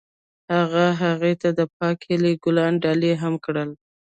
هغه 0.55 0.85
هغې 1.01 1.33
ته 1.41 1.49
د 1.59 1.61
پاک 1.77 1.97
هیلې 2.09 2.33
ګلان 2.43 2.73
ډالۍ 2.83 3.13
هم 3.21 3.33
کړل. 3.45 3.69